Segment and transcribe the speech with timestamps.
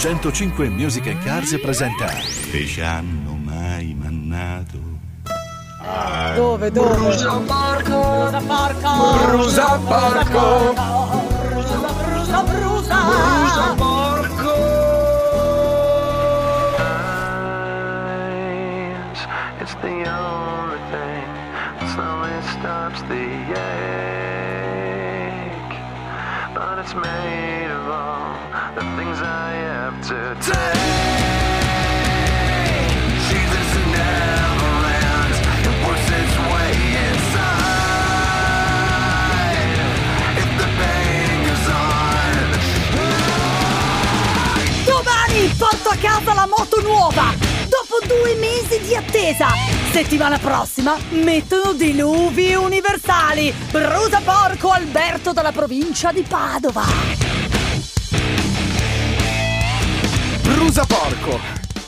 [0.00, 4.78] 105 Music and Cars presenta Che ci hanno mai mannato?
[6.34, 6.94] Dove, dove?
[6.96, 8.30] Brusa porco!
[8.30, 9.26] Brusa porco!
[9.26, 10.72] Brusa porco!
[11.50, 13.39] Brusa, brusa, brusa!
[45.60, 47.34] Porto a casa la moto nuova!
[47.68, 49.48] Dopo due mesi di attesa!
[49.92, 53.52] Settimana prossima mettono diluvi universali!
[53.70, 57.49] Brusa porco Alberto dalla provincia di Padova!
[60.80, 61.40] Brusa porco!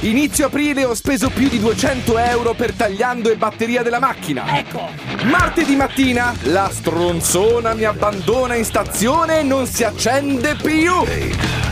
[0.00, 4.58] Inizio aprile ho speso più di 200 euro per tagliando e batteria della macchina.
[4.58, 4.88] Ecco!
[5.24, 10.92] Martedì mattina la stronzona mi abbandona in stazione e non si accende più.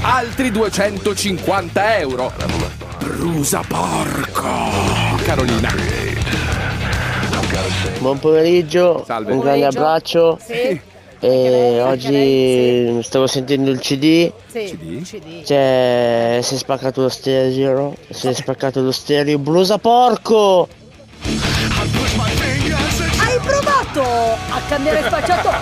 [0.03, 2.33] Altri 250 euro.
[2.99, 5.17] Brusa porco!
[5.25, 5.71] Carolina.
[7.99, 9.33] Buon pomeriggio, Salve.
[9.33, 10.39] un grande abbraccio.
[10.45, 10.95] Sì?
[11.19, 15.43] E Anche lei, oggi stavo sentendo il CD, Sì, CD?
[15.45, 20.69] Cioè si è spaccato lo stereo, si è spaccato lo stereo, brusa porco!
[23.19, 25.49] Hai provato a cambiare spacciato?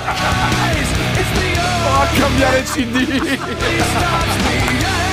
[1.86, 3.38] a cambiare CD!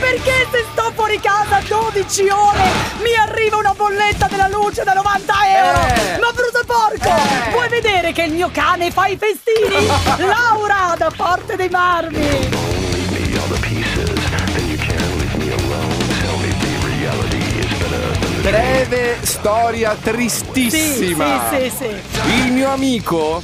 [0.00, 2.62] perché se sto fuori casa 12 ore
[3.02, 5.80] mi arriva una bolletta della luce da 90 euro?
[5.86, 6.18] Eh.
[6.18, 7.50] Ma brusa porco!
[7.50, 9.86] Vuoi vedere che il mio cane fa i festini?
[10.26, 12.48] Laura da parte dei marmi!
[18.42, 21.48] Breve storia Sì, tristissima.
[21.50, 21.86] sì, sì,
[22.22, 22.30] sì.
[22.46, 23.42] Il mio amico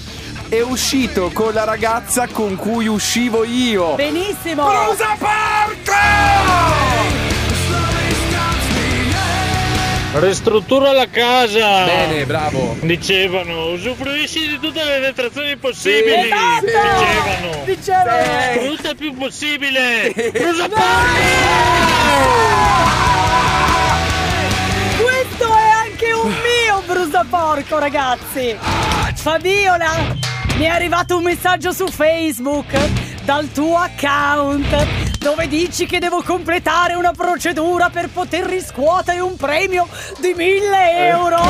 [0.48, 3.94] è uscito con la ragazza con cui uscivo io.
[3.94, 4.64] Benissimo!
[4.64, 5.94] Brusa porco!
[10.18, 11.84] Ristruttura la casa!
[11.84, 12.76] Bene, bravo.
[12.80, 16.26] Dicevano, usufruisci di tutte le detrazioni possibili!
[16.26, 16.64] Esatto!
[16.64, 17.64] Dicevano!
[17.64, 18.62] Dicevano!
[18.62, 20.12] Sfrutta il più possibile!
[20.32, 20.68] Brusa
[25.02, 28.56] Questo è anche un mio brusaporco, ragazzi!
[29.14, 30.25] Fabiola,
[30.56, 32.74] mi è arrivato un messaggio su Facebook
[33.24, 39.86] dal tuo account dove dici che devo completare una procedura per poter riscuotere un premio
[40.18, 41.42] di 1000 euro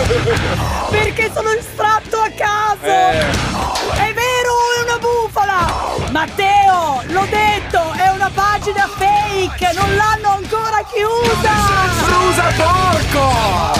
[0.90, 2.84] perché sono estratto a caso!
[2.84, 6.10] È vero, è una bufala!
[6.10, 11.52] Matteo, l'ho detto, è una pagina fake, non l'hanno ancora chiusa!
[12.06, 13.74] Brusa porco!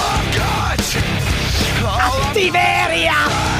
[1.97, 3.56] Cattiveria!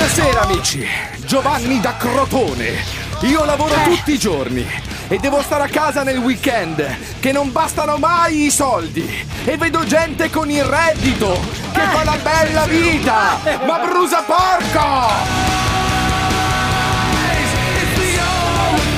[0.00, 0.82] Buonasera amici,
[1.26, 2.72] Giovanni da Crotone.
[3.20, 4.66] Io lavoro tutti i giorni
[5.08, 9.06] e devo stare a casa nel weekend, che non bastano mai i soldi.
[9.44, 11.38] E vedo gente con il reddito,
[11.74, 13.40] che fa la bella vita.
[13.66, 14.86] Ma brusa porco!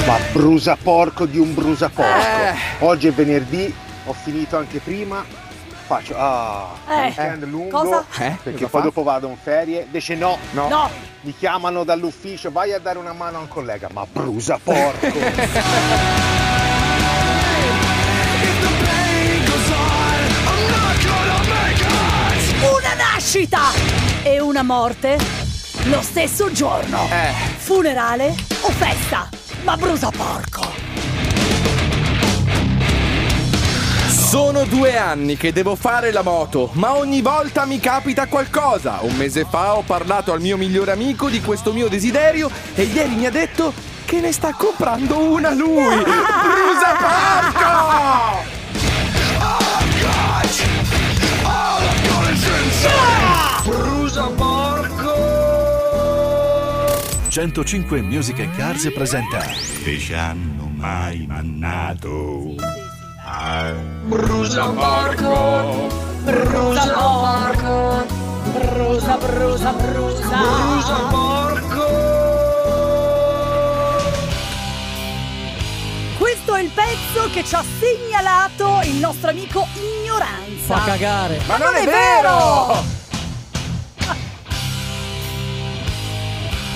[0.06, 2.12] Ma brusa porco di un brusa porco.
[2.12, 2.54] Eh.
[2.78, 3.74] Oggi è venerdì,
[4.04, 5.24] ho finito anche prima.
[5.92, 8.02] Faccio ah, Eh, weekend lungo cosa?
[8.18, 8.86] Eh, perché cosa poi fa?
[8.86, 9.86] dopo vado in ferie.
[9.90, 10.68] Dice no, No.
[10.68, 10.88] No,
[11.20, 13.88] mi chiamano dall'ufficio, vai a dare una mano a un collega.
[13.92, 15.06] Ma brusa porco.
[22.74, 23.60] una nascita
[24.22, 25.18] e una morte
[25.84, 27.06] lo stesso giorno.
[27.10, 27.32] Eh.
[27.58, 28.28] Funerale
[28.62, 29.28] o festa?
[29.64, 30.61] Ma brusa porco!
[34.62, 38.98] Sono due anni che devo fare la moto, ma ogni volta mi capita qualcosa.
[39.00, 43.16] Un mese fa ho parlato al mio migliore amico di questo mio desiderio e ieri
[43.16, 43.72] mi ha detto
[44.04, 46.04] che ne sta comprando una lui.
[53.64, 55.00] Brusa porco!
[57.30, 59.38] 105 Music and Cars presenta
[59.82, 62.81] Che ci hanno mai mannato?
[63.32, 65.88] Brusa porco!
[66.22, 68.06] Brusa porco!
[68.52, 70.36] Brusa, brusa, brusa!
[70.36, 71.86] Brusa porco!
[76.18, 80.76] Questo è il pezzo che ci ha segnalato il nostro amico Ignoranza.
[80.76, 81.40] Fa cagare.
[81.46, 82.84] Ma non è vero!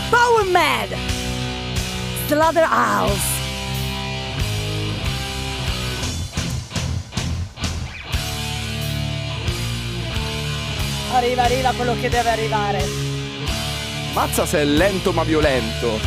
[0.09, 0.97] Power Mad.
[2.27, 3.36] Slaughterhouse.
[11.17, 12.85] Arriva, arriva quello che deve arrivare.
[14.13, 15.99] Mazza se è lento ma violento.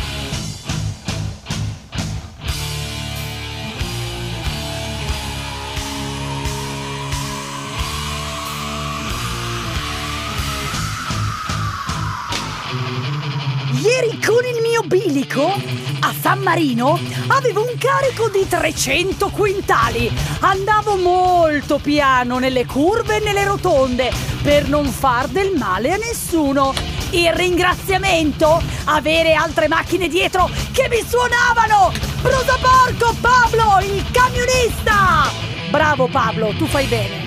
[13.82, 15.89] Ieri con il mio bilico
[16.20, 20.12] San Marino avevo un carico di 300 quintali.
[20.40, 24.12] Andavo molto piano nelle curve e nelle rotonde
[24.42, 26.74] per non far del male a nessuno.
[27.10, 28.62] Il ringraziamento?
[28.84, 31.92] Avere altre macchine dietro che mi suonavano!
[32.20, 35.30] Brusa porco Pablo, il camionista!
[35.70, 37.19] Bravo Pablo, tu fai bene.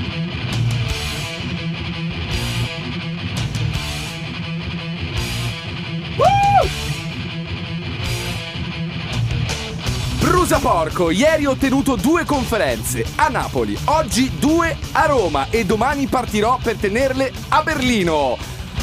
[10.44, 16.08] Brusa Porco, ieri ho ottenuto due conferenze a Napoli, oggi due a Roma e domani
[16.08, 18.38] partirò per tenerle a Berlino.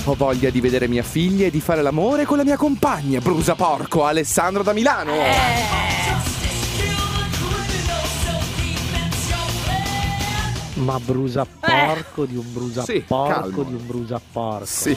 [0.05, 3.57] Ho voglia di vedere mia figlia e di fare l'amore con la mia compagna, Brusa
[3.57, 5.13] Porco, Alessandro da Milano.
[10.77, 13.63] Ma brusa porco di un brusa Sì, porco calmo.
[13.65, 14.65] di un brusa porco.
[14.65, 14.97] Sì.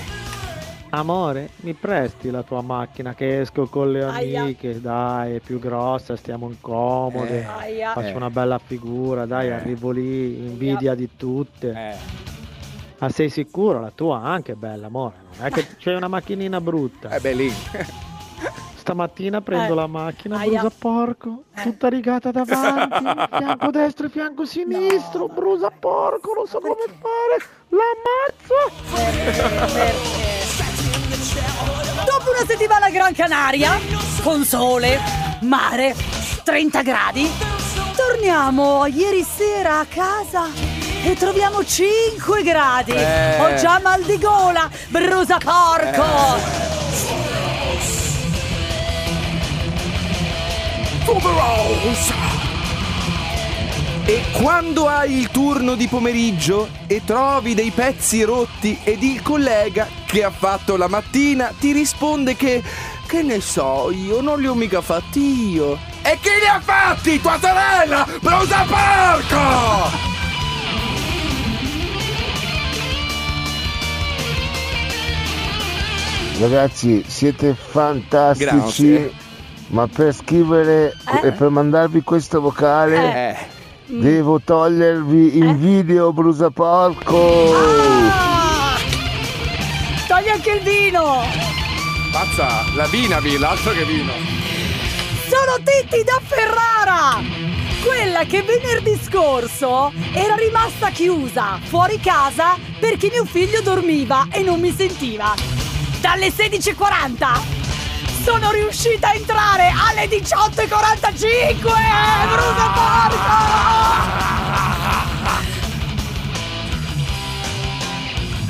[0.96, 4.42] Amore, mi presti la tua macchina che esco con le Aia.
[4.44, 4.80] amiche?
[4.80, 7.40] Dai, è più grossa, stiamo incomode.
[7.40, 7.46] Eh.
[7.46, 7.94] Aia.
[7.94, 8.14] Faccio Eh.
[8.16, 9.54] una bella figura, dai, Eh.
[9.54, 11.70] arrivo lì, invidia di tutte.
[11.72, 11.96] Eh.
[13.00, 13.80] Ma sei sicuro?
[13.82, 15.16] La tua anche è bella, amore.
[15.38, 17.10] Non è che c'è una macchinina brutta.
[17.10, 17.52] Eh beh lì.
[18.76, 19.76] Stamattina prendo Eh.
[19.76, 20.60] la macchina, Aia.
[20.60, 21.62] brusa porco, Eh.
[21.64, 23.04] tutta rigata davanti,
[23.36, 28.54] fianco destro e fianco sinistro, brusa porco, non so come fare, l'ammazzo!
[28.94, 30.23] Una
[32.46, 33.80] settimana a Gran Canaria,
[34.22, 35.00] con sole,
[35.42, 35.96] mare,
[36.44, 37.30] 30 gradi,
[37.96, 40.48] torniamo ieri sera a casa
[41.04, 42.92] e troviamo 5 gradi.
[42.92, 43.40] Eh.
[43.40, 46.62] Ho già mal di gola, brusa porco!
[51.06, 52.23] Rose!
[54.06, 59.88] E quando hai il turno di pomeriggio e trovi dei pezzi rotti ed il collega
[60.06, 62.62] che ha fatto la mattina ti risponde che
[63.08, 65.78] che ne so io, non li ho mica fatti io.
[66.02, 67.22] E chi li ha fatti?
[67.22, 68.08] Tua sorella!
[68.20, 70.12] Brusa porco!
[76.40, 78.46] Ragazzi, siete fantastici.
[78.48, 79.12] Grazie.
[79.68, 81.28] Ma per scrivere Eh?
[81.28, 83.36] e per mandarvi questo vocale Eh,
[83.86, 87.54] devo togliervi in video brusa porco.
[87.56, 88.78] Ah!
[90.08, 91.54] Togli anche il vino!
[92.14, 94.14] pazza, la Vinavi, l'altro che vino.
[95.28, 97.20] Sono Titti da Ferrara!
[97.84, 104.60] Quella che venerdì scorso era rimasta chiusa fuori casa perché mio figlio dormiva e non
[104.60, 105.34] mi sentiva.
[106.00, 107.53] Dalle 16.40
[108.24, 111.58] sono riuscita a entrare alle 18.45!
[112.32, 113.52] Brusa porco!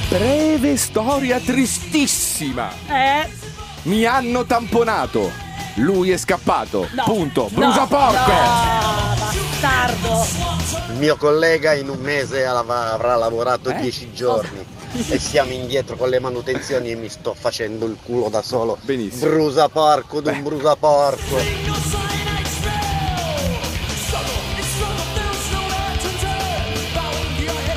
[0.09, 2.71] Breve storia tristissima.
[2.87, 3.27] Eh?
[3.83, 5.31] Mi hanno tamponato.
[5.75, 6.87] Lui è scappato.
[6.91, 7.03] No.
[7.03, 7.49] Punto.
[7.51, 8.31] No, Brusa porco.
[8.31, 10.25] No, bastardo!
[10.93, 13.79] Il mio collega in un mese av- avrà lavorato Eh?
[13.81, 14.63] 10 giorni
[14.95, 18.77] e siamo indietro con le manutenzioni e mi sto facendo il culo da solo.
[18.81, 19.31] Benissimo.
[19.31, 21.37] Brusa porco d'un brusa porco.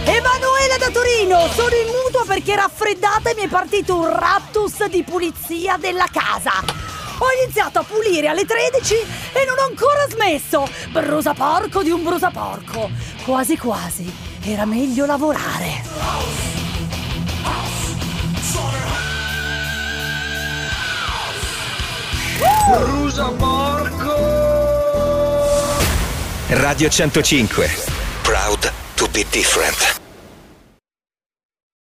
[0.05, 5.03] Emanuela da Torino, sono in mutuo perché raffreddata e mi è partito un raptus di
[5.03, 6.53] pulizia della casa.
[7.19, 8.95] Ho iniziato a pulire alle 13
[9.33, 10.69] e non ho ancora smesso.
[10.91, 12.91] Brusa porco di un brusa porco.
[13.25, 14.13] Quasi quasi.
[14.43, 16.46] Era meglio lavorare.
[22.67, 24.17] Brusa porco!
[26.49, 27.87] Radio 105.
[28.25, 30.06] Proud to be different.